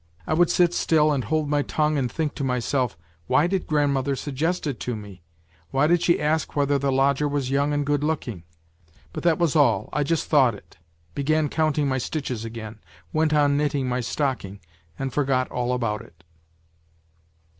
[0.25, 4.15] I would sit still and hold my tongue and think to myself: why did grandmother
[4.15, 5.21] suggest it to me?
[5.69, 8.43] Why did she ask whether the lodger was young and good looking?
[9.13, 10.79] But that was all, I just thought it,
[11.13, 12.79] began counting my stitches again,
[13.13, 14.59] went on knitting my stocking,
[14.97, 16.23] and forgot all about it.